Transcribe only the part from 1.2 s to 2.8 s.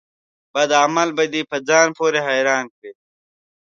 دي په ځان پوري حيران